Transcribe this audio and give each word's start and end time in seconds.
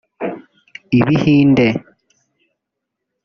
ibihinde 0.99 1.67